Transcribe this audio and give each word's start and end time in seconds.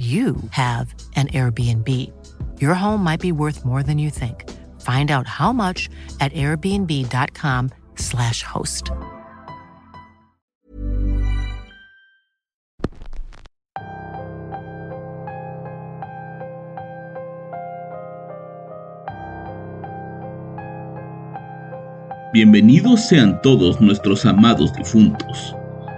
you 0.00 0.36
have 0.52 0.94
an 1.14 1.28
Airbnb. 1.28 1.86
Your 2.58 2.72
home 2.72 3.04
might 3.04 3.20
be 3.20 3.32
worth 3.32 3.66
more 3.66 3.82
than 3.82 3.98
you 3.98 4.08
think. 4.08 4.48
Find 4.80 5.10
out 5.10 5.26
how 5.26 5.52
much 5.52 5.90
at 6.20 6.32
airbnb.com/slash 6.32 8.42
host. 8.42 8.90
Bienvenidos 22.32 23.08
sean 23.08 23.42
todos 23.42 23.80
nuestros 23.80 24.24
amados 24.24 24.72
difuntos. 24.74 25.56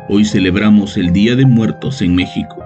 Hoy 0.08 0.24
celebramos 0.24 0.96
el 0.96 1.12
Día 1.12 1.36
de 1.36 1.44
Muertos 1.44 2.00
en 2.00 2.16
México, 2.16 2.64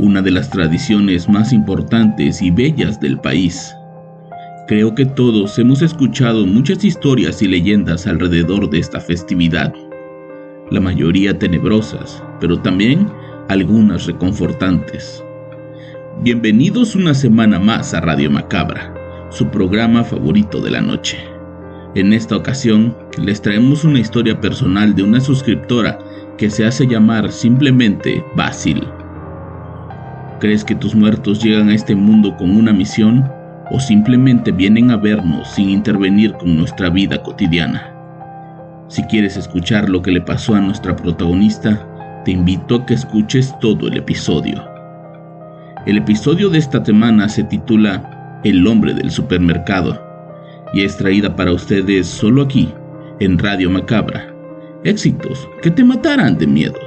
una 0.00 0.22
de 0.22 0.30
las 0.30 0.48
tradiciones 0.48 1.28
más 1.28 1.52
importantes 1.52 2.40
y 2.40 2.50
bellas 2.50 2.98
del 3.00 3.20
país. 3.20 3.76
Creo 4.66 4.94
que 4.94 5.04
todos 5.04 5.58
hemos 5.58 5.82
escuchado 5.82 6.46
muchas 6.46 6.84
historias 6.84 7.42
y 7.42 7.48
leyendas 7.48 8.06
alrededor 8.06 8.70
de 8.70 8.78
esta 8.78 8.98
festividad, 8.98 9.74
la 10.70 10.80
mayoría 10.80 11.38
tenebrosas, 11.38 12.22
pero 12.40 12.58
también 12.58 13.08
algunas 13.48 14.06
reconfortantes. 14.06 15.22
Bienvenidos 16.22 16.94
una 16.94 17.12
semana 17.12 17.58
más 17.58 17.92
a 17.92 18.00
Radio 18.00 18.30
Macabra, 18.30 18.94
su 19.28 19.48
programa 19.48 20.02
favorito 20.02 20.62
de 20.62 20.70
la 20.70 20.80
noche. 20.80 21.18
En 21.94 22.14
esta 22.14 22.36
ocasión 22.36 22.96
les 23.22 23.42
traemos 23.42 23.84
una 23.84 23.98
historia 23.98 24.40
personal 24.40 24.94
de 24.94 25.02
una 25.02 25.20
suscriptora 25.20 25.98
que 26.38 26.48
se 26.48 26.64
hace 26.64 26.86
llamar 26.86 27.30
simplemente 27.30 28.24
Basil. 28.34 28.82
¿Crees 30.40 30.64
que 30.64 30.74
tus 30.74 30.94
muertos 30.94 31.42
llegan 31.42 31.68
a 31.68 31.74
este 31.74 31.94
mundo 31.94 32.34
con 32.34 32.56
una 32.56 32.72
misión 32.72 33.30
o 33.70 33.78
simplemente 33.78 34.50
vienen 34.50 34.90
a 34.90 34.96
vernos 34.96 35.48
sin 35.48 35.68
intervenir 35.68 36.32
con 36.32 36.56
nuestra 36.56 36.88
vida 36.88 37.22
cotidiana? 37.22 37.94
Si 38.88 39.02
quieres 39.02 39.36
escuchar 39.36 39.90
lo 39.90 40.00
que 40.00 40.12
le 40.12 40.22
pasó 40.22 40.54
a 40.54 40.60
nuestra 40.60 40.96
protagonista, 40.96 41.86
te 42.24 42.30
invito 42.30 42.76
a 42.76 42.86
que 42.86 42.94
escuches 42.94 43.54
todo 43.60 43.86
el 43.88 43.98
episodio. 43.98 44.64
El 45.84 45.98
episodio 45.98 46.48
de 46.48 46.56
esta 46.56 46.82
semana 46.82 47.28
se 47.28 47.44
titula 47.44 48.40
El 48.42 48.66
hombre 48.66 48.94
del 48.94 49.10
supermercado 49.10 50.02
y 50.72 50.84
es 50.84 50.96
traída 50.96 51.36
para 51.36 51.52
ustedes 51.52 52.06
solo 52.06 52.42
aquí, 52.42 52.72
en 53.18 53.38
Radio 53.38 53.68
Macabra. 53.68 54.34
Éxitos 54.84 55.46
que 55.60 55.70
te 55.70 55.84
matarán 55.84 56.38
de 56.38 56.46
miedo. 56.46 56.78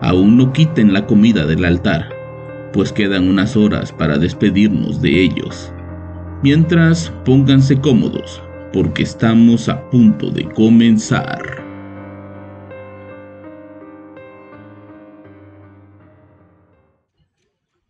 Aún 0.00 0.38
no 0.38 0.54
quiten 0.54 0.94
la 0.94 1.04
comida 1.04 1.44
del 1.44 1.66
altar, 1.66 2.08
pues 2.72 2.92
quedan 2.92 3.28
unas 3.28 3.56
horas 3.56 3.92
para 3.92 4.18
despedirnos 4.18 5.00
de 5.02 5.22
ellos. 5.22 5.72
Mientras, 6.42 7.12
pónganse 7.24 7.78
cómodos, 7.80 8.42
porque 8.72 9.02
estamos 9.02 9.68
a 9.68 9.88
punto 9.90 10.30
de 10.30 10.44
comenzar. 10.48 11.62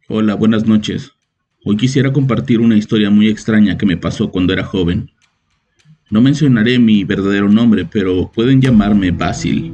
Hola, 0.08 0.34
buenas 0.34 0.66
noches. 0.66 1.12
Hoy 1.64 1.76
quisiera 1.76 2.12
compartir 2.12 2.60
una 2.60 2.76
historia 2.76 3.08
muy 3.08 3.28
extraña 3.28 3.78
que 3.78 3.86
me 3.86 3.96
pasó 3.96 4.30
cuando 4.30 4.52
era 4.52 4.64
joven. 4.64 5.10
No 6.10 6.20
mencionaré 6.20 6.78
mi 6.78 7.04
verdadero 7.04 7.48
nombre, 7.48 7.86
pero 7.90 8.30
pueden 8.30 8.60
llamarme 8.60 9.12
Basil. 9.12 9.72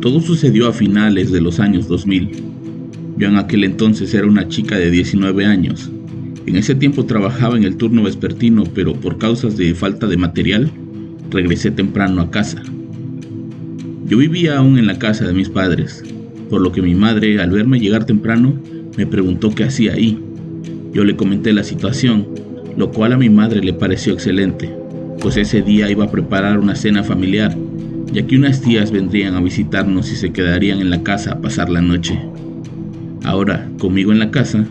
Todo 0.00 0.20
sucedió 0.20 0.68
a 0.68 0.72
finales 0.72 1.32
de 1.32 1.40
los 1.40 1.58
años 1.58 1.88
2000. 1.88 2.55
Yo 3.16 3.28
en 3.28 3.36
aquel 3.36 3.64
entonces 3.64 4.12
era 4.14 4.26
una 4.26 4.48
chica 4.48 4.76
de 4.76 4.90
19 4.90 5.46
años. 5.46 5.90
En 6.46 6.56
ese 6.56 6.74
tiempo 6.74 7.06
trabajaba 7.06 7.56
en 7.56 7.64
el 7.64 7.76
turno 7.76 8.02
vespertino, 8.02 8.64
pero 8.74 8.94
por 8.94 9.18
causas 9.18 9.56
de 9.56 9.74
falta 9.74 10.06
de 10.06 10.16
material, 10.16 10.70
regresé 11.30 11.70
temprano 11.70 12.20
a 12.20 12.30
casa. 12.30 12.62
Yo 14.06 14.18
vivía 14.18 14.58
aún 14.58 14.78
en 14.78 14.86
la 14.86 14.98
casa 14.98 15.26
de 15.26 15.32
mis 15.32 15.48
padres, 15.48 16.04
por 16.48 16.60
lo 16.60 16.70
que 16.70 16.82
mi 16.82 16.94
madre, 16.94 17.40
al 17.40 17.50
verme 17.50 17.80
llegar 17.80 18.04
temprano, 18.04 18.54
me 18.96 19.06
preguntó 19.06 19.54
qué 19.54 19.64
hacía 19.64 19.94
ahí 19.94 20.20
yo 20.96 21.04
le 21.04 21.14
comenté 21.14 21.52
la 21.52 21.62
situación, 21.62 22.26
lo 22.74 22.90
cual 22.90 23.12
a 23.12 23.18
mi 23.18 23.28
madre 23.28 23.60
le 23.60 23.74
pareció 23.74 24.14
excelente, 24.14 24.74
pues 25.20 25.36
ese 25.36 25.60
día 25.60 25.90
iba 25.90 26.06
a 26.06 26.10
preparar 26.10 26.58
una 26.58 26.74
cena 26.74 27.04
familiar, 27.04 27.54
ya 28.10 28.26
que 28.26 28.34
unas 28.34 28.62
tías 28.62 28.90
vendrían 28.90 29.34
a 29.34 29.42
visitarnos 29.42 30.10
y 30.10 30.16
se 30.16 30.32
quedarían 30.32 30.80
en 30.80 30.88
la 30.88 31.02
casa 31.02 31.32
a 31.32 31.40
pasar 31.42 31.68
la 31.68 31.82
noche. 31.82 32.18
Ahora, 33.24 33.68
conmigo 33.78 34.12
en 34.12 34.18
la 34.18 34.30
casa, 34.30 34.64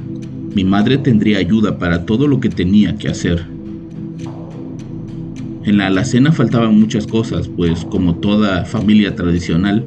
mi 0.56 0.64
madre 0.64 0.98
tendría 0.98 1.40
ayuda 1.40 1.78
para 1.78 2.06
todo 2.06 2.28
lo 2.28 2.40
que 2.40 2.50
tenía 2.50 2.96
que 2.96 3.10
hacer. 3.10 3.46
En 5.64 5.78
la 5.78 5.88
alacena 5.88 6.32
faltaban 6.32 6.80
muchas 6.80 7.08
cosas, 7.08 7.48
pues 7.48 7.86
como 7.86 8.16
toda 8.16 8.66
familia 8.66 9.16
tradicional, 9.16 9.86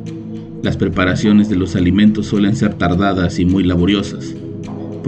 las 0.63 0.77
preparaciones 0.77 1.49
de 1.49 1.57
los 1.57 1.77
alimentos 1.77 2.27
suelen 2.27 2.57
ser 2.57 2.75
tardadas 2.75 3.39
y 3.39 3.45
muy 3.45 3.63
laboriosas 3.63 4.35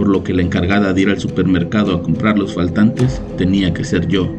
por 0.01 0.09
lo 0.09 0.23
que 0.23 0.33
la 0.33 0.41
encargada 0.41 0.93
de 0.93 1.01
ir 1.01 1.09
al 1.09 1.19
supermercado 1.19 1.93
a 1.93 2.01
comprar 2.01 2.37
los 2.37 2.55
faltantes 2.55 3.21
tenía 3.37 3.71
que 3.71 3.83
ser 3.83 4.07
yo. 4.07 4.33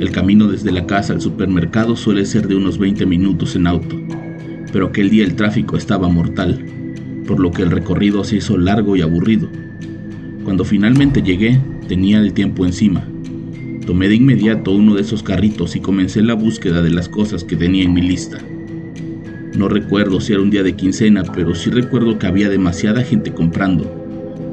El 0.00 0.10
camino 0.10 0.48
desde 0.48 0.72
la 0.72 0.84
casa 0.84 1.12
al 1.12 1.20
supermercado 1.20 1.94
suele 1.94 2.26
ser 2.26 2.48
de 2.48 2.56
unos 2.56 2.76
20 2.76 3.06
minutos 3.06 3.54
en 3.54 3.68
auto, 3.68 3.96
pero 4.72 4.86
aquel 4.86 5.10
día 5.10 5.24
el 5.24 5.36
tráfico 5.36 5.76
estaba 5.76 6.08
mortal, 6.08 6.64
por 7.26 7.40
lo 7.40 7.50
que 7.50 7.62
el 7.62 7.70
recorrido 7.70 8.24
se 8.24 8.36
hizo 8.36 8.56
largo 8.56 8.96
y 8.96 9.02
aburrido. 9.02 9.48
Cuando 10.44 10.64
finalmente 10.64 11.22
llegué, 11.22 11.60
tenía 11.88 12.18
el 12.18 12.32
tiempo 12.32 12.64
encima. 12.64 13.06
Tomé 13.84 14.08
de 14.08 14.16
inmediato 14.16 14.72
uno 14.72 14.94
de 14.94 15.02
esos 15.02 15.22
carritos 15.22 15.76
y 15.76 15.80
comencé 15.80 16.22
la 16.22 16.34
búsqueda 16.34 16.82
de 16.82 16.90
las 16.90 17.08
cosas 17.08 17.44
que 17.44 17.56
tenía 17.56 17.84
en 17.84 17.94
mi 17.94 18.02
lista. 18.02 18.38
No 19.56 19.68
recuerdo 19.68 20.20
si 20.20 20.32
era 20.32 20.42
un 20.42 20.50
día 20.50 20.62
de 20.62 20.76
quincena, 20.76 21.22
pero 21.34 21.54
sí 21.54 21.70
recuerdo 21.70 22.18
que 22.18 22.26
había 22.26 22.48
demasiada 22.48 23.02
gente 23.02 23.32
comprando 23.32 24.06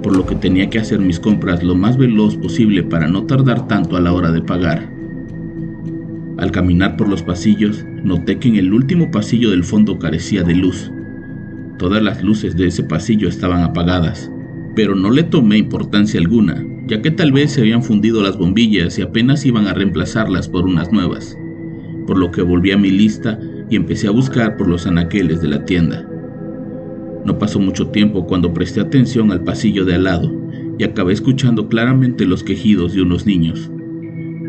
por 0.03 0.15
lo 0.15 0.25
que 0.25 0.35
tenía 0.35 0.69
que 0.69 0.79
hacer 0.79 0.99
mis 0.99 1.19
compras 1.19 1.63
lo 1.63 1.75
más 1.75 1.97
veloz 1.97 2.35
posible 2.35 2.83
para 2.83 3.07
no 3.07 3.23
tardar 3.23 3.67
tanto 3.67 3.95
a 3.95 4.01
la 4.01 4.11
hora 4.11 4.31
de 4.31 4.41
pagar. 4.41 4.91
Al 6.37 6.51
caminar 6.51 6.97
por 6.97 7.07
los 7.07 7.23
pasillos, 7.23 7.85
noté 8.03 8.37
que 8.37 8.49
en 8.49 8.57
el 8.57 8.73
último 8.73 9.09
pasillo 9.09 9.49
del 9.51 9.63
fondo 9.63 9.97
carecía 9.97 10.43
de 10.43 10.55
luz. 10.55 10.91
Todas 11.77 12.01
las 12.01 12.23
luces 12.23 12.55
de 12.55 12.67
ese 12.67 12.83
pasillo 12.83 13.27
estaban 13.27 13.63
apagadas, 13.63 14.31
pero 14.75 14.95
no 14.95 15.11
le 15.11 15.23
tomé 15.23 15.57
importancia 15.57 16.19
alguna, 16.19 16.63
ya 16.87 17.01
que 17.01 17.11
tal 17.11 17.31
vez 17.31 17.51
se 17.51 17.61
habían 17.61 17.83
fundido 17.83 18.21
las 18.21 18.37
bombillas 18.37 18.97
y 18.99 19.01
apenas 19.01 19.45
iban 19.45 19.67
a 19.67 19.73
reemplazarlas 19.73 20.47
por 20.47 20.65
unas 20.65 20.91
nuevas, 20.91 21.37
por 22.05 22.17
lo 22.17 22.31
que 22.31 22.41
volví 22.41 22.71
a 22.71 22.77
mi 22.77 22.91
lista 22.91 23.39
y 23.69 23.75
empecé 23.75 24.07
a 24.07 24.11
buscar 24.11 24.57
por 24.57 24.67
los 24.67 24.85
anaqueles 24.85 25.41
de 25.41 25.47
la 25.47 25.65
tienda. 25.65 26.07
No 27.25 27.39
pasó 27.39 27.59
mucho 27.59 27.87
tiempo 27.87 28.27
cuando 28.27 28.53
presté 28.53 28.81
atención 28.81 29.31
al 29.31 29.43
pasillo 29.43 29.85
de 29.85 29.95
al 29.95 30.03
lado 30.03 30.31
y 30.77 30.83
acabé 30.83 31.13
escuchando 31.13 31.69
claramente 31.69 32.25
los 32.25 32.43
quejidos 32.43 32.93
de 32.93 33.01
unos 33.01 33.25
niños. 33.25 33.71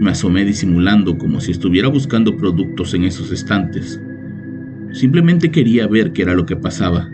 Me 0.00 0.10
asomé 0.10 0.44
disimulando 0.44 1.16
como 1.16 1.40
si 1.40 1.52
estuviera 1.52 1.88
buscando 1.88 2.36
productos 2.36 2.94
en 2.94 3.04
esos 3.04 3.30
estantes. 3.30 4.00
Simplemente 4.92 5.50
quería 5.50 5.86
ver 5.86 6.12
qué 6.12 6.22
era 6.22 6.34
lo 6.34 6.46
que 6.46 6.56
pasaba. 6.56 7.08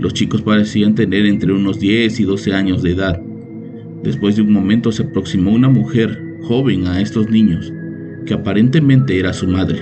Los 0.00 0.14
chicos 0.14 0.40
parecían 0.40 0.94
tener 0.94 1.26
entre 1.26 1.52
unos 1.52 1.78
10 1.78 2.20
y 2.20 2.24
12 2.24 2.54
años 2.54 2.82
de 2.82 2.92
edad. 2.92 3.20
Después 4.02 4.34
de 4.34 4.40
un 4.40 4.50
momento 4.50 4.92
se 4.92 5.02
aproximó 5.02 5.52
una 5.52 5.68
mujer 5.68 6.38
joven 6.40 6.86
a 6.86 7.02
estos 7.02 7.28
niños, 7.28 7.70
que 8.24 8.32
aparentemente 8.32 9.18
era 9.18 9.34
su 9.34 9.46
madre. 9.46 9.78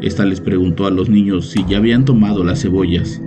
Esta 0.00 0.24
les 0.24 0.40
preguntó 0.40 0.86
a 0.86 0.90
los 0.90 1.10
niños 1.10 1.50
si 1.50 1.66
ya 1.68 1.76
habían 1.76 2.06
tomado 2.06 2.42
las 2.44 2.62
cebollas. 2.62 3.20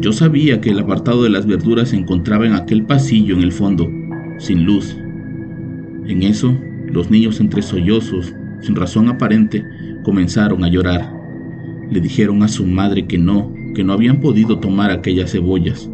Yo 0.00 0.12
sabía 0.12 0.62
que 0.62 0.70
el 0.70 0.78
apartado 0.78 1.22
de 1.22 1.28
las 1.28 1.44
verduras 1.44 1.90
se 1.90 1.96
encontraba 1.96 2.46
en 2.46 2.54
aquel 2.54 2.86
pasillo 2.86 3.36
en 3.36 3.42
el 3.42 3.52
fondo, 3.52 3.90
sin 4.38 4.64
luz. 4.64 4.96
En 6.06 6.22
eso, 6.22 6.56
los 6.86 7.10
niños 7.10 7.40
entre 7.40 7.60
sollozos, 7.60 8.32
sin 8.62 8.74
razón 8.74 9.08
aparente, 9.08 9.62
comenzaron 10.02 10.64
a 10.64 10.68
llorar. 10.68 11.12
Le 11.90 12.00
dijeron 12.00 12.42
a 12.42 12.48
su 12.48 12.64
madre 12.64 13.06
que 13.06 13.18
no, 13.18 13.52
que 13.78 13.84
no 13.84 13.92
habían 13.92 14.20
podido 14.20 14.58
tomar 14.58 14.90
aquellas 14.90 15.30
cebollas. 15.30 15.88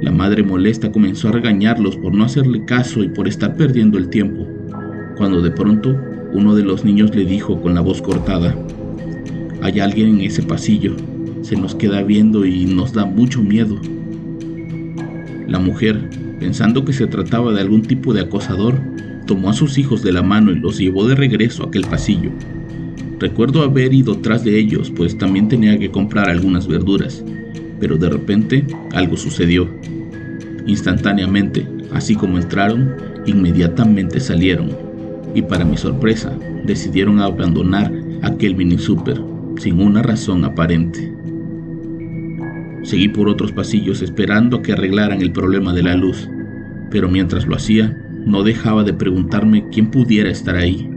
La 0.00 0.10
madre 0.10 0.42
molesta 0.42 0.90
comenzó 0.90 1.28
a 1.28 1.30
regañarlos 1.30 1.96
por 1.96 2.12
no 2.12 2.24
hacerle 2.24 2.64
caso 2.64 3.04
y 3.04 3.10
por 3.10 3.28
estar 3.28 3.56
perdiendo 3.56 3.96
el 3.96 4.08
tiempo, 4.08 4.44
cuando 5.16 5.40
de 5.40 5.52
pronto 5.52 5.96
uno 6.32 6.56
de 6.56 6.64
los 6.64 6.84
niños 6.84 7.14
le 7.14 7.24
dijo 7.24 7.62
con 7.62 7.76
la 7.76 7.80
voz 7.80 8.02
cortada, 8.02 8.56
hay 9.60 9.78
alguien 9.78 10.16
en 10.16 10.22
ese 10.22 10.42
pasillo, 10.42 10.96
se 11.42 11.54
nos 11.54 11.76
queda 11.76 12.02
viendo 12.02 12.44
y 12.44 12.64
nos 12.64 12.92
da 12.92 13.06
mucho 13.06 13.40
miedo. 13.40 13.80
La 15.46 15.60
mujer, 15.60 16.10
pensando 16.40 16.84
que 16.84 16.92
se 16.92 17.06
trataba 17.06 17.52
de 17.52 17.60
algún 17.60 17.82
tipo 17.82 18.12
de 18.12 18.22
acosador, 18.22 18.80
tomó 19.28 19.50
a 19.50 19.54
sus 19.54 19.78
hijos 19.78 20.02
de 20.02 20.10
la 20.10 20.24
mano 20.24 20.50
y 20.50 20.58
los 20.58 20.76
llevó 20.76 21.06
de 21.06 21.14
regreso 21.14 21.62
a 21.62 21.66
aquel 21.68 21.86
pasillo. 21.86 22.32
Recuerdo 23.22 23.62
haber 23.62 23.94
ido 23.94 24.18
tras 24.18 24.42
de 24.42 24.58
ellos, 24.58 24.90
pues 24.90 25.16
también 25.16 25.46
tenía 25.46 25.78
que 25.78 25.92
comprar 25.92 26.28
algunas 26.28 26.66
verduras, 26.66 27.24
pero 27.78 27.96
de 27.96 28.08
repente 28.08 28.66
algo 28.94 29.16
sucedió. 29.16 29.70
Instantáneamente, 30.66 31.64
así 31.92 32.16
como 32.16 32.36
entraron, 32.36 32.96
inmediatamente 33.24 34.18
salieron, 34.18 34.70
y 35.36 35.42
para 35.42 35.64
mi 35.64 35.76
sorpresa, 35.76 36.36
decidieron 36.64 37.20
abandonar 37.20 37.92
aquel 38.22 38.56
mini 38.56 38.76
super 38.76 39.22
sin 39.56 39.80
una 39.80 40.02
razón 40.02 40.44
aparente. 40.44 41.14
Seguí 42.82 43.06
por 43.06 43.28
otros 43.28 43.52
pasillos 43.52 44.02
esperando 44.02 44.62
que 44.62 44.72
arreglaran 44.72 45.22
el 45.22 45.30
problema 45.30 45.72
de 45.72 45.84
la 45.84 45.94
luz, 45.94 46.28
pero 46.90 47.08
mientras 47.08 47.46
lo 47.46 47.54
hacía, 47.54 47.96
no 48.26 48.42
dejaba 48.42 48.82
de 48.82 48.94
preguntarme 48.94 49.68
quién 49.70 49.92
pudiera 49.92 50.28
estar 50.28 50.56
ahí. 50.56 50.91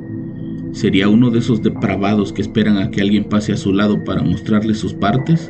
¿Sería 0.76 1.08
uno 1.08 1.32
de 1.32 1.40
esos 1.40 1.62
depravados 1.62 2.34
que 2.34 2.42
esperan 2.42 2.78
a 2.78 2.92
que 2.92 3.00
alguien 3.00 3.30
pase 3.30 3.54
a 3.54 3.58
su 3.58 3.72
lado 3.72 4.04
para 4.04 4.24
mostrarle 4.24 4.74
sus 4.74 4.94
partes? 4.94 5.50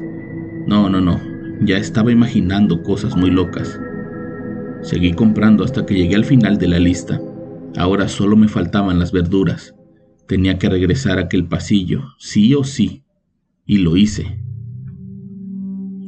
No, 0.67 0.87
no, 0.87 1.01
no, 1.01 1.19
ya 1.61 1.79
estaba 1.79 2.11
imaginando 2.11 2.83
cosas 2.83 3.17
muy 3.17 3.31
locas. 3.31 3.79
Seguí 4.83 5.13
comprando 5.13 5.63
hasta 5.63 5.83
que 5.83 5.95
llegué 5.95 6.13
al 6.13 6.25
final 6.25 6.59
de 6.59 6.67
la 6.67 6.77
lista. 6.77 7.19
Ahora 7.75 8.07
solo 8.07 8.37
me 8.37 8.47
faltaban 8.47 8.99
las 8.99 9.11
verduras. 9.11 9.73
Tenía 10.27 10.59
que 10.59 10.69
regresar 10.69 11.17
a 11.17 11.23
aquel 11.23 11.47
pasillo, 11.47 12.03
sí 12.19 12.53
o 12.53 12.63
sí. 12.63 13.01
Y 13.65 13.79
lo 13.79 13.97
hice. 13.97 14.39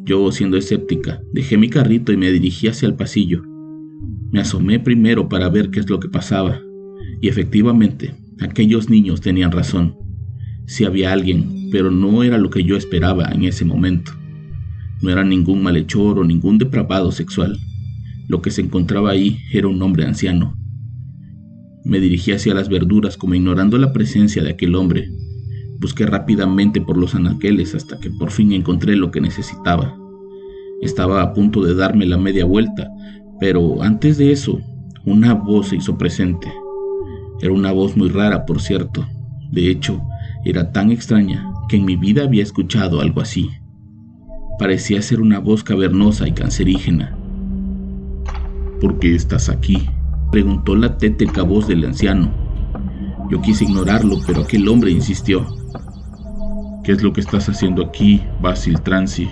Yo, 0.05 0.31
siendo 0.31 0.57
escéptica, 0.57 1.23
dejé 1.33 1.57
mi 1.57 1.71
carrito 1.71 2.11
y 2.11 2.17
me 2.17 2.31
dirigí 2.31 2.67
hacia 2.67 2.85
el 2.85 2.93
pasillo. 2.93 3.41
Me 4.31 4.41
asomé 4.41 4.79
primero 4.79 5.27
para 5.27 5.49
ver 5.49 5.71
qué 5.71 5.79
es 5.79 5.89
lo 5.89 5.99
que 5.99 6.07
pasaba. 6.07 6.61
Y 7.19 7.29
efectivamente, 7.29 8.13
aquellos 8.41 8.89
niños 8.89 9.21
tenían 9.21 9.51
razón. 9.51 9.95
Sí 10.65 10.85
había 10.85 11.13
alguien, 11.13 11.69
pero 11.71 11.91
no 11.91 12.23
era 12.23 12.37
lo 12.37 12.49
que 12.49 12.63
yo 12.63 12.75
esperaba 12.75 13.29
en 13.31 13.43
ese 13.45 13.65
momento. 13.65 14.11
No 15.01 15.09
era 15.09 15.23
ningún 15.23 15.63
malhechor 15.63 16.19
o 16.19 16.23
ningún 16.23 16.57
depravado 16.57 17.11
sexual. 17.11 17.57
Lo 18.27 18.41
que 18.41 18.51
se 18.51 18.61
encontraba 18.61 19.11
ahí 19.11 19.39
era 19.53 19.67
un 19.67 19.81
hombre 19.81 20.05
anciano. 20.05 20.57
Me 21.85 21.99
dirigí 21.99 22.31
hacia 22.31 22.53
las 22.53 22.67
verduras 22.67 23.15
como 23.15 23.35
ignorando 23.35 23.77
la 23.77 23.93
presencia 23.93 24.43
de 24.43 24.49
aquel 24.49 24.75
hombre. 24.75 25.09
Busqué 25.79 26.05
rápidamente 26.05 26.81
por 26.81 26.97
los 26.97 27.15
anaqueles 27.15 27.75
hasta 27.75 27.99
que 27.99 28.09
por 28.11 28.31
fin 28.31 28.51
encontré 28.51 28.95
lo 28.95 29.11
que 29.11 29.21
necesitaba. 29.21 29.97
Estaba 30.81 31.21
a 31.21 31.33
punto 31.33 31.63
de 31.63 31.75
darme 31.75 32.05
la 32.05 32.17
media 32.17 32.45
vuelta, 32.45 32.89
pero 33.39 33.81
antes 33.81 34.17
de 34.17 34.31
eso, 34.31 34.59
una 35.05 35.33
voz 35.33 35.69
se 35.69 35.77
hizo 35.77 35.97
presente. 35.97 36.47
Era 37.41 37.53
una 37.53 37.71
voz 37.71 37.95
muy 37.95 38.09
rara, 38.09 38.45
por 38.45 38.61
cierto. 38.61 39.05
De 39.51 39.69
hecho, 39.69 40.01
era 40.43 40.71
tan 40.71 40.91
extraña 40.91 41.53
que 41.69 41.77
en 41.77 41.85
mi 41.85 41.95
vida 41.95 42.23
había 42.23 42.43
escuchado 42.43 43.01
algo 43.01 43.21
así. 43.21 43.49
Parecía 44.59 45.01
ser 45.01 45.21
una 45.21 45.39
voz 45.39 45.63
cavernosa 45.63 46.27
y 46.27 46.31
cancerígena. 46.31 47.15
¿Por 48.81 48.99
qué 48.99 49.15
estás 49.15 49.49
aquí? 49.49 49.87
preguntó 50.31 50.75
la 50.75 50.97
tétrica 50.97 51.43
voz 51.43 51.67
del 51.67 51.85
anciano. 51.85 52.31
Yo 53.29 53.41
quise 53.41 53.65
ignorarlo, 53.65 54.17
pero 54.25 54.41
aquel 54.41 54.67
hombre 54.67 54.91
insistió. 54.91 55.45
¿Qué 56.83 56.93
es 56.93 57.03
lo 57.03 57.11
que 57.13 57.21
estás 57.21 57.49
haciendo 57.49 57.85
aquí, 57.85 58.21
Basil 58.41 58.79
Transi? 58.81 59.29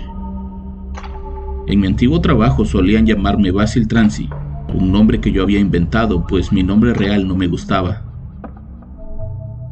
En 1.66 1.80
mi 1.80 1.86
antiguo 1.86 2.20
trabajo 2.20 2.64
solían 2.64 3.06
llamarme 3.06 3.50
Basil 3.50 3.88
Transi, 3.88 4.28
un 4.74 4.92
nombre 4.92 5.20
que 5.20 5.32
yo 5.32 5.42
había 5.42 5.60
inventado, 5.60 6.26
pues 6.26 6.52
mi 6.52 6.62
nombre 6.62 6.94
real 6.94 7.26
no 7.26 7.36
me 7.36 7.46
gustaba. 7.46 8.02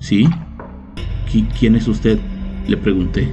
¿Sí? 0.01 0.29
¿Quién 1.59 1.77
es 1.77 1.89
usted? 1.89 2.19
le 2.69 2.77
pregunté. 2.77 3.31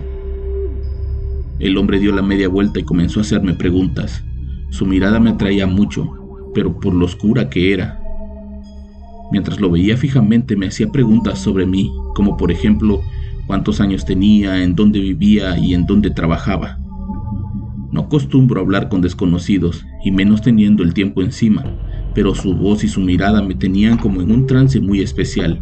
El 1.60 1.78
hombre 1.78 2.00
dio 2.00 2.12
la 2.12 2.22
media 2.22 2.50
vuelta 2.50 2.80
y 2.80 2.84
comenzó 2.84 3.20
a 3.20 3.22
hacerme 3.22 3.54
preguntas. 3.54 4.24
Su 4.72 4.86
mirada 4.86 5.20
me 5.20 5.30
atraía 5.30 5.68
mucho, 5.68 6.10
pero 6.54 6.80
por 6.80 6.94
lo 6.94 7.06
oscura 7.06 7.50
que 7.50 7.74
era. 7.74 8.02
Mientras 9.32 9.62
lo 9.62 9.70
veía 9.70 9.96
fijamente 9.96 10.58
me 10.58 10.68
hacía 10.68 10.92
preguntas 10.92 11.40
sobre 11.40 11.66
mí, 11.66 11.92
como 12.16 12.36
por 12.36 12.52
ejemplo 12.52 13.02
cuántos 13.48 13.80
años 13.80 14.06
tenía, 14.06 14.64
en 14.64 14.76
dónde 14.76 15.00
vivía 15.00 15.58
y 15.58 15.74
en 15.74 15.86
dónde 15.86 16.10
trabajaba. 16.10 16.80
No 17.92 18.02
acostumbro 18.02 18.62
hablar 18.62 18.88
con 18.88 19.02
desconocidos, 19.02 19.86
y 20.04 20.12
menos 20.12 20.42
teniendo 20.42 20.82
el 20.84 20.94
tiempo 20.94 21.22
encima, 21.22 21.66
pero 22.16 22.34
su 22.34 22.56
voz 22.56 22.84
y 22.84 22.88
su 22.88 23.02
mirada 23.02 23.42
me 23.42 23.56
tenían 23.56 23.98
como 23.98 24.22
en 24.22 24.32
un 24.32 24.48
trance 24.48 24.80
muy 24.80 25.02
especial, 25.02 25.62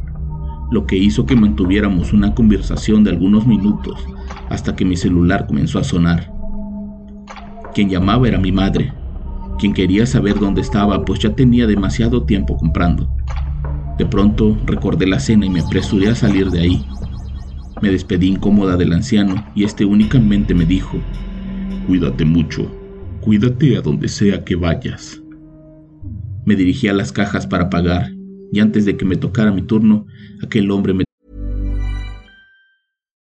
lo 0.71 0.85
que 0.85 0.97
hizo 0.97 1.25
que 1.25 1.35
mantuviéramos 1.35 2.13
una 2.13 2.35
conversación 2.35 3.03
de 3.03 3.11
algunos 3.11 3.47
minutos 3.47 3.99
hasta 4.49 4.75
que 4.75 4.85
mi 4.85 4.95
celular 4.95 5.47
comenzó 5.47 5.79
a 5.79 5.83
sonar. 5.83 6.31
Quien 7.73 7.89
llamaba 7.89 8.27
era 8.27 8.37
mi 8.37 8.51
madre, 8.51 8.93
quien 9.57 9.73
quería 9.73 10.05
saber 10.05 10.39
dónde 10.39 10.61
estaba, 10.61 11.03
pues 11.05 11.19
ya 11.19 11.35
tenía 11.35 11.65
demasiado 11.65 12.23
tiempo 12.23 12.57
comprando. 12.57 13.09
De 13.97 14.05
pronto 14.05 14.57
recordé 14.65 15.07
la 15.07 15.19
cena 15.19 15.45
y 15.45 15.49
me 15.49 15.61
apresuré 15.61 16.09
a 16.09 16.15
salir 16.15 16.49
de 16.49 16.61
ahí. 16.61 16.85
Me 17.81 17.89
despedí 17.89 18.27
incómoda 18.27 18.77
del 18.77 18.93
anciano 18.93 19.45
y 19.55 19.63
este 19.63 19.83
únicamente 19.83 20.53
me 20.53 20.65
dijo, 20.65 20.97
Cuídate 21.85 22.25
mucho, 22.25 22.71
cuídate 23.21 23.77
a 23.77 23.81
donde 23.81 24.07
sea 24.07 24.43
que 24.43 24.55
vayas. 24.55 25.21
Me 26.45 26.55
dirigí 26.55 26.87
a 26.87 26.93
las 26.93 27.11
cajas 27.11 27.47
para 27.47 27.69
pagar 27.69 28.11
y 28.51 28.59
antes 28.59 28.85
de 28.85 28.97
que 28.97 29.05
me 29.05 29.15
tocara 29.15 29.51
mi 29.51 29.61
turno, 29.61 30.05
aquel 30.41 30.71
hombre 30.71 30.93
me 30.93 31.03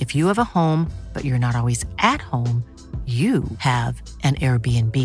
If 0.00 0.14
you 0.14 0.26
have 0.28 0.38
a 0.38 0.44
home, 0.44 0.90
but 1.12 1.24
you're 1.24 1.38
not 1.38 1.54
always 1.54 1.84
at 1.98 2.20
home, 2.20 2.64
you 3.06 3.44
have 3.58 4.00
an 4.22 4.36
Airbnb. 4.36 4.96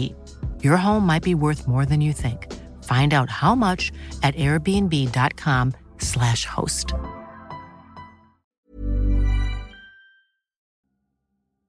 Your 0.64 0.78
home 0.78 1.06
might 1.06 1.24
be 1.24 1.36
worth 1.36 1.68
more 1.68 1.86
than 1.86 2.00
you 2.00 2.14
think. 2.14 2.48
Find 2.86 3.14
out 3.14 3.30
how 3.30 3.56
much 3.56 3.92
at 4.24 4.34
airbnb.com/slash 4.36 6.46
host. 6.46 6.94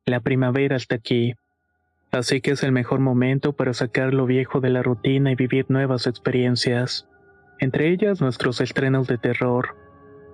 La 0.07 0.21
primavera 0.21 0.77
está 0.77 0.95
aquí, 0.97 1.35
así 2.13 2.41
que 2.41 2.53
es 2.53 2.63
el 2.63 2.71
mejor 2.73 3.01
momento 3.01 3.53
para 3.53 3.75
sacar 3.75 4.15
lo 4.15 4.25
viejo 4.27 4.61
de 4.61 4.71
la 4.71 4.83
rutina 4.83 5.33
y 5.33 5.35
vivir 5.35 5.67
nuevas 5.69 6.07
experiencias, 6.07 7.09
entre 7.61 7.91
ellas 7.91 8.21
nuestros 8.21 8.61
estrenos 8.61 9.09
de 9.09 9.19
terror 9.19 9.77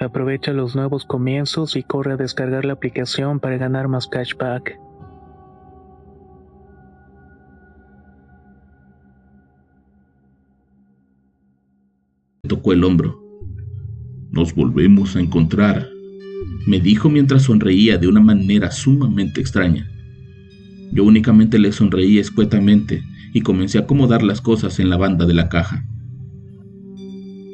Aprovecha 0.00 0.52
los 0.52 0.76
nuevos 0.76 1.04
comienzos 1.04 1.74
y 1.74 1.82
corre 1.82 2.12
a 2.12 2.16
descargar 2.16 2.64
la 2.64 2.74
aplicación 2.74 3.40
para 3.40 3.56
ganar 3.56 3.88
más 3.88 4.06
cashback. 4.06 4.78
Tocó 12.46 12.72
el 12.72 12.84
hombro. 12.84 13.20
Nos 14.30 14.54
volvemos 14.54 15.16
a 15.16 15.20
encontrar, 15.20 15.88
me 16.66 16.78
dijo 16.78 17.10
mientras 17.10 17.42
sonreía 17.42 17.98
de 17.98 18.06
una 18.06 18.20
manera 18.20 18.70
sumamente 18.70 19.40
extraña. 19.40 19.90
Yo 20.92 21.02
únicamente 21.02 21.58
le 21.58 21.72
sonreí 21.72 22.18
escuetamente 22.18 23.02
y 23.32 23.40
comencé 23.40 23.78
a 23.78 23.82
acomodar 23.82 24.22
las 24.22 24.40
cosas 24.40 24.78
en 24.78 24.90
la 24.90 24.96
banda 24.96 25.26
de 25.26 25.34
la 25.34 25.48
caja. 25.48 25.84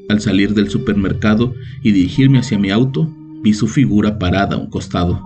Al 0.06 0.20
salir 0.20 0.52
del 0.52 0.68
supermercado 0.68 1.54
y 1.82 1.92
dirigirme 1.92 2.38
hacia 2.38 2.58
mi 2.58 2.70
auto, 2.70 3.11
vi 3.42 3.54
su 3.54 3.66
figura 3.68 4.18
parada 4.18 4.56
a 4.56 4.58
un 4.58 4.68
costado. 4.68 5.23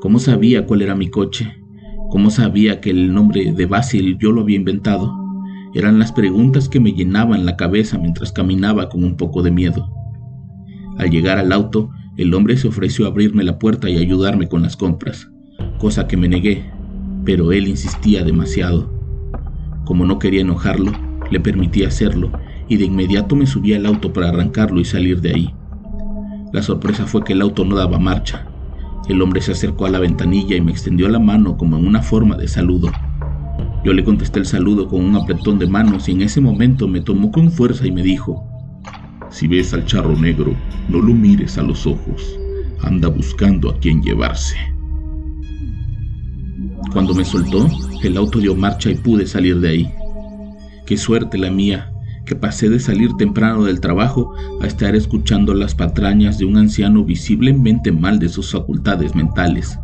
¿Cómo 0.00 0.18
sabía 0.18 0.64
cuál 0.64 0.80
era 0.80 0.94
mi 0.94 1.10
coche? 1.10 1.58
¿Cómo 2.10 2.30
sabía 2.30 2.80
que 2.80 2.88
el 2.88 3.12
nombre 3.12 3.52
de 3.52 3.66
Basil 3.66 4.16
yo 4.18 4.32
lo 4.32 4.40
había 4.40 4.56
inventado? 4.56 5.14
Eran 5.74 5.98
las 5.98 6.10
preguntas 6.10 6.70
que 6.70 6.80
me 6.80 6.92
llenaban 6.92 7.44
la 7.44 7.56
cabeza 7.56 7.98
mientras 7.98 8.32
caminaba 8.32 8.88
con 8.88 9.04
un 9.04 9.18
poco 9.18 9.42
de 9.42 9.50
miedo. 9.50 9.90
Al 10.96 11.10
llegar 11.10 11.36
al 11.38 11.52
auto, 11.52 11.90
el 12.16 12.32
hombre 12.32 12.56
se 12.56 12.68
ofreció 12.68 13.04
a 13.04 13.08
abrirme 13.08 13.44
la 13.44 13.58
puerta 13.58 13.90
y 13.90 13.98
ayudarme 13.98 14.48
con 14.48 14.62
las 14.62 14.74
compras, 14.74 15.28
cosa 15.78 16.06
que 16.06 16.16
me 16.16 16.28
negué, 16.28 16.64
pero 17.26 17.52
él 17.52 17.68
insistía 17.68 18.24
demasiado. 18.24 18.90
Como 19.84 20.06
no 20.06 20.18
quería 20.18 20.40
enojarlo, 20.40 20.92
le 21.30 21.40
permití 21.40 21.84
hacerlo 21.84 22.32
y 22.68 22.76
de 22.76 22.84
inmediato 22.84 23.36
me 23.36 23.46
subí 23.46 23.74
al 23.74 23.86
auto 23.86 24.12
para 24.12 24.28
arrancarlo 24.28 24.80
y 24.80 24.84
salir 24.84 25.20
de 25.20 25.34
ahí. 25.34 25.54
La 26.52 26.62
sorpresa 26.62 27.06
fue 27.06 27.22
que 27.22 27.32
el 27.32 27.42
auto 27.42 27.64
no 27.64 27.76
daba 27.76 27.98
marcha. 27.98 28.46
El 29.08 29.22
hombre 29.22 29.40
se 29.40 29.52
acercó 29.52 29.86
a 29.86 29.90
la 29.90 29.98
ventanilla 29.98 30.56
y 30.56 30.60
me 30.60 30.72
extendió 30.72 31.08
la 31.08 31.18
mano 31.18 31.56
como 31.56 31.76
en 31.76 31.86
una 31.86 32.02
forma 32.02 32.36
de 32.36 32.48
saludo. 32.48 32.90
Yo 33.84 33.92
le 33.92 34.02
contesté 34.02 34.40
el 34.40 34.46
saludo 34.46 34.88
con 34.88 35.04
un 35.04 35.16
apretón 35.16 35.58
de 35.58 35.66
manos 35.66 36.08
y 36.08 36.12
en 36.12 36.22
ese 36.22 36.40
momento 36.40 36.88
me 36.88 37.00
tomó 37.00 37.30
con 37.30 37.52
fuerza 37.52 37.86
y 37.86 37.92
me 37.92 38.02
dijo, 38.02 38.44
Si 39.30 39.46
ves 39.46 39.72
al 39.74 39.84
charro 39.84 40.16
negro, 40.16 40.54
no 40.88 40.98
lo 40.98 41.14
mires 41.14 41.56
a 41.58 41.62
los 41.62 41.86
ojos, 41.86 42.38
anda 42.82 43.08
buscando 43.08 43.70
a 43.70 43.78
quien 43.78 44.02
llevarse. 44.02 44.56
Cuando 46.92 47.14
me 47.14 47.24
soltó, 47.24 47.68
el 48.02 48.16
auto 48.16 48.40
dio 48.40 48.56
marcha 48.56 48.90
y 48.90 48.94
pude 48.96 49.26
salir 49.26 49.60
de 49.60 49.68
ahí. 49.68 49.92
Qué 50.86 50.96
suerte 50.96 51.38
la 51.38 51.50
mía, 51.50 51.92
que 52.26 52.34
pasé 52.34 52.68
de 52.68 52.80
salir 52.80 53.14
temprano 53.16 53.64
del 53.64 53.80
trabajo 53.80 54.34
a 54.60 54.66
estar 54.66 54.94
escuchando 54.96 55.54
las 55.54 55.74
patrañas 55.74 56.38
de 56.38 56.44
un 56.44 56.56
anciano 56.56 57.04
visiblemente 57.04 57.92
mal 57.92 58.18
de 58.18 58.28
sus 58.28 58.50
facultades 58.50 59.14
mentales. 59.14 59.78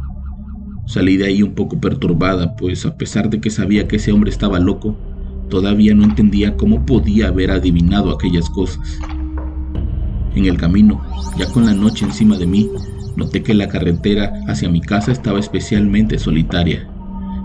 Salí 0.87 1.17
de 1.17 1.27
ahí 1.27 1.43
un 1.43 1.55
poco 1.55 1.81
perturbada, 1.81 2.57
pues 2.57 2.85
a 2.85 2.97
pesar 2.97 3.31
de 3.31 3.41
que 3.41 3.49
sabía 3.49 3.87
que 3.87 3.97
ese 3.97 4.13
hombre 4.13 4.31
estaba 4.31 4.59
loco, 4.59 4.97
todavía 5.49 5.95
no 5.95 6.03
entendía 6.03 6.57
cómo 6.57 6.85
podía 6.85 7.29
haber 7.29 7.53
adivinado 7.53 8.11
aquellas 8.11 8.51
cosas. 8.51 8.99
En 10.35 10.47
el 10.47 10.57
camino, 10.57 11.01
ya 11.39 11.47
con 11.47 11.65
la 11.65 11.75
noche 11.75 12.05
encima 12.05 12.37
de 12.37 12.47
mí, 12.47 12.69
noté 13.17 13.43
que 13.43 13.55
la 13.55 13.69
carretera 13.69 14.33
hacia 14.49 14.69
mi 14.69 14.81
casa 14.81 15.13
estaba 15.13 15.39
especialmente 15.39 16.19
solitaria. 16.19 16.89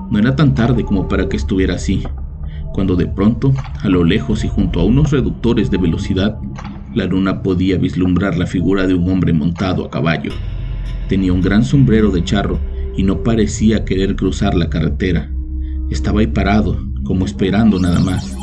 No 0.09 0.17
era 0.17 0.35
tan 0.35 0.55
tarde 0.55 0.83
como 0.83 1.07
para 1.07 1.29
que 1.29 1.37
estuviera 1.37 1.75
así, 1.75 2.01
cuando 2.73 2.95
de 2.95 3.07
pronto, 3.07 3.53
a 3.81 3.89
lo 3.89 4.03
lejos 4.03 4.43
y 4.43 4.47
junto 4.47 4.79
a 4.79 4.85
unos 4.85 5.11
reductores 5.11 5.71
de 5.71 5.77
velocidad, 5.77 6.37
la 6.93 7.05
luna 7.05 7.41
podía 7.43 7.77
vislumbrar 7.77 8.37
la 8.37 8.47
figura 8.47 8.87
de 8.87 8.93
un 8.93 9.09
hombre 9.09 9.33
montado 9.33 9.85
a 9.85 9.89
caballo. 9.89 10.31
Tenía 11.09 11.33
un 11.33 11.41
gran 11.41 11.63
sombrero 11.63 12.11
de 12.11 12.23
charro 12.23 12.59
y 12.95 13.03
no 13.03 13.23
parecía 13.23 13.85
querer 13.85 14.15
cruzar 14.15 14.55
la 14.55 14.69
carretera. 14.69 15.31
Estaba 15.89 16.21
ahí 16.21 16.27
parado, 16.27 16.79
como 17.03 17.25
esperando 17.25 17.79
nada 17.79 17.99
más. 17.99 18.35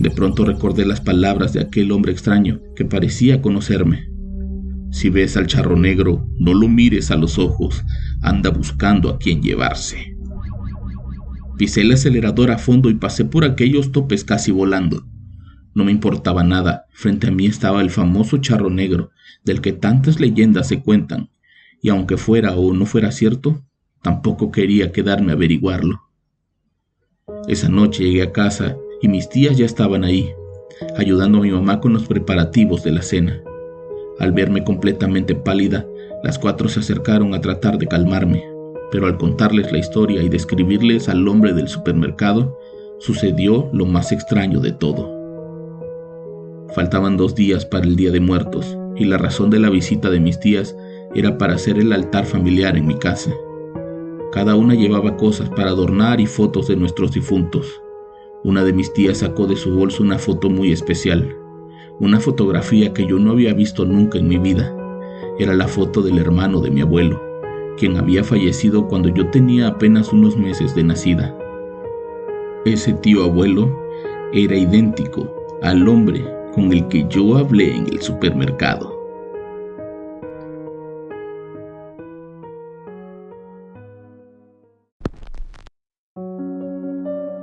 De 0.00 0.10
pronto 0.10 0.44
recordé 0.44 0.84
las 0.84 1.00
palabras 1.00 1.52
de 1.52 1.60
aquel 1.60 1.92
hombre 1.92 2.12
extraño 2.12 2.60
que 2.74 2.84
parecía 2.84 3.40
conocerme. 3.40 4.08
Si 4.90 5.10
ves 5.10 5.36
al 5.36 5.46
charro 5.46 5.76
negro, 5.76 6.26
no 6.38 6.54
lo 6.54 6.68
mires 6.68 7.10
a 7.10 7.16
los 7.16 7.38
ojos, 7.38 7.82
anda 8.20 8.50
buscando 8.50 9.10
a 9.10 9.18
quien 9.18 9.42
llevarse. 9.42 10.11
Pisé 11.62 11.82
el 11.82 11.92
acelerador 11.92 12.50
a 12.50 12.58
fondo 12.58 12.90
y 12.90 12.94
pasé 12.94 13.24
por 13.24 13.44
aquellos 13.44 13.92
topes 13.92 14.24
casi 14.24 14.50
volando. 14.50 15.06
No 15.74 15.84
me 15.84 15.92
importaba 15.92 16.42
nada, 16.42 16.86
frente 16.92 17.28
a 17.28 17.30
mí 17.30 17.46
estaba 17.46 17.82
el 17.82 17.90
famoso 17.90 18.38
charro 18.38 18.68
negro, 18.68 19.12
del 19.44 19.60
que 19.60 19.72
tantas 19.72 20.18
leyendas 20.18 20.66
se 20.66 20.82
cuentan, 20.82 21.30
y 21.80 21.90
aunque 21.90 22.16
fuera 22.16 22.56
o 22.56 22.74
no 22.74 22.84
fuera 22.84 23.12
cierto, 23.12 23.62
tampoco 24.02 24.50
quería 24.50 24.90
quedarme 24.90 25.30
a 25.30 25.34
averiguarlo. 25.36 26.00
Esa 27.46 27.68
noche 27.68 28.02
llegué 28.02 28.22
a 28.22 28.32
casa 28.32 28.76
y 29.00 29.06
mis 29.06 29.28
tías 29.28 29.56
ya 29.56 29.64
estaban 29.64 30.02
ahí, 30.02 30.30
ayudando 30.96 31.38
a 31.38 31.42
mi 31.42 31.52
mamá 31.52 31.78
con 31.78 31.92
los 31.92 32.08
preparativos 32.08 32.82
de 32.82 32.90
la 32.90 33.02
cena. 33.02 33.40
Al 34.18 34.32
verme 34.32 34.64
completamente 34.64 35.36
pálida, 35.36 35.86
las 36.24 36.40
cuatro 36.40 36.68
se 36.68 36.80
acercaron 36.80 37.34
a 37.34 37.40
tratar 37.40 37.78
de 37.78 37.86
calmarme 37.86 38.51
pero 38.92 39.06
al 39.06 39.16
contarles 39.16 39.72
la 39.72 39.78
historia 39.78 40.22
y 40.22 40.28
describirles 40.28 41.08
al 41.08 41.26
hombre 41.26 41.54
del 41.54 41.66
supermercado, 41.66 42.58
sucedió 42.98 43.70
lo 43.72 43.86
más 43.86 44.12
extraño 44.12 44.60
de 44.60 44.72
todo. 44.72 45.10
Faltaban 46.74 47.16
dos 47.16 47.34
días 47.34 47.64
para 47.64 47.86
el 47.86 47.96
Día 47.96 48.10
de 48.10 48.20
Muertos, 48.20 48.76
y 48.94 49.06
la 49.06 49.16
razón 49.16 49.48
de 49.48 49.58
la 49.58 49.70
visita 49.70 50.10
de 50.10 50.20
mis 50.20 50.38
tías 50.38 50.76
era 51.14 51.38
para 51.38 51.54
hacer 51.54 51.78
el 51.78 51.90
altar 51.90 52.26
familiar 52.26 52.76
en 52.76 52.86
mi 52.86 52.98
casa. 52.98 53.32
Cada 54.30 54.56
una 54.56 54.74
llevaba 54.74 55.16
cosas 55.16 55.48
para 55.48 55.70
adornar 55.70 56.20
y 56.20 56.26
fotos 56.26 56.68
de 56.68 56.76
nuestros 56.76 57.12
difuntos. 57.12 57.66
Una 58.44 58.62
de 58.62 58.74
mis 58.74 58.92
tías 58.92 59.18
sacó 59.18 59.46
de 59.46 59.56
su 59.56 59.74
bolso 59.74 60.02
una 60.02 60.18
foto 60.18 60.50
muy 60.50 60.70
especial, 60.70 61.34
una 61.98 62.20
fotografía 62.20 62.92
que 62.92 63.06
yo 63.06 63.18
no 63.18 63.30
había 63.30 63.54
visto 63.54 63.86
nunca 63.86 64.18
en 64.18 64.28
mi 64.28 64.36
vida. 64.36 64.76
Era 65.38 65.54
la 65.54 65.66
foto 65.66 66.02
del 66.02 66.18
hermano 66.18 66.60
de 66.60 66.70
mi 66.70 66.82
abuelo 66.82 67.31
quien 67.76 67.96
había 67.96 68.22
fallecido 68.24 68.86
cuando 68.86 69.08
yo 69.08 69.28
tenía 69.30 69.68
apenas 69.68 70.12
unos 70.12 70.36
meses 70.36 70.74
de 70.74 70.84
nacida. 70.84 71.36
Ese 72.64 72.92
tío 72.94 73.24
abuelo 73.24 73.70
era 74.32 74.56
idéntico 74.56 75.28
al 75.62 75.86
hombre 75.88 76.24
con 76.54 76.72
el 76.72 76.86
que 76.88 77.06
yo 77.08 77.36
hablé 77.36 77.76
en 77.76 77.86
el 77.88 78.00
supermercado. 78.00 79.02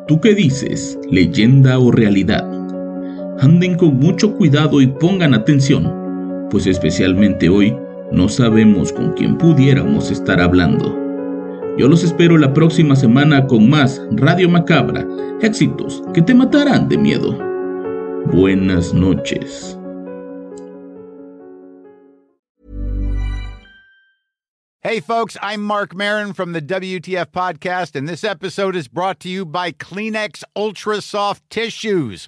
¿Tú 0.07 0.19
qué 0.21 0.33
dices? 0.33 0.99
¿Leyenda 1.11 1.77
o 1.77 1.91
realidad? 1.91 2.43
Anden 3.39 3.75
con 3.75 3.97
mucho 3.97 4.35
cuidado 4.35 4.81
y 4.81 4.87
pongan 4.87 5.33
atención, 5.33 6.47
pues 6.49 6.65
especialmente 6.65 7.47
hoy 7.47 7.75
no 8.11 8.27
sabemos 8.27 8.91
con 8.91 9.13
quién 9.13 9.37
pudiéramos 9.37 10.11
estar 10.11 10.41
hablando. 10.41 10.95
Yo 11.77 11.87
los 11.87 12.03
espero 12.03 12.37
la 12.37 12.53
próxima 12.53 12.95
semana 12.95 13.45
con 13.47 13.69
más 13.69 14.01
Radio 14.11 14.49
Macabra, 14.49 15.05
éxitos 15.41 16.03
que 16.13 16.21
te 16.21 16.33
matarán 16.33 16.89
de 16.89 16.97
miedo. 16.97 17.37
Buenas 18.33 18.93
noches. 18.93 19.75
Hey, 24.81 25.01
folks, 25.01 25.37
I'm 25.41 25.61
Mark 25.61 25.93
Marin 25.93 26.33
from 26.33 26.53
the 26.53 26.61
WTF 26.61 27.27
Podcast, 27.27 27.95
and 27.95 28.07
this 28.07 28.23
episode 28.23 28.75
is 28.75 28.87
brought 28.87 29.19
to 29.19 29.29
you 29.29 29.45
by 29.45 29.71
Kleenex 29.71 30.43
Ultra 30.55 31.01
Soft 31.01 31.47
Tissues 31.49 32.27